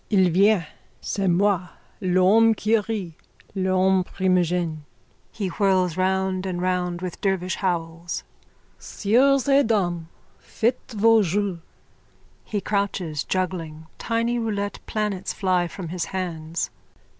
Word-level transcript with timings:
Il 0.09 0.31
vient! 0.31 0.65
C'est 0.99 1.27
moi! 1.27 1.73
L'homme 2.01 2.55
qui 2.55 2.75
rit! 2.75 3.13
L'homme 3.53 4.03
primigène! 4.03 4.79
(He 5.31 5.45
whirls 5.49 5.95
round 5.95 6.47
and 6.47 6.59
round 6.59 7.03
with 7.03 7.21
dervish 7.21 7.57
howls.) 7.57 8.23
Sieurs 8.79 9.47
et 9.47 9.67
dames, 9.67 10.07
faites 10.39 10.95
vos 10.95 11.21
jeux! 11.23 11.61
(He 12.43 12.59
crouches 12.59 13.23
juggling. 13.23 13.85
Tiny 13.99 14.39
roulette 14.39 14.79
planets 14.87 15.33
fly 15.33 15.67
from 15.67 15.89
his 15.89 16.05
hands.) 16.05 16.71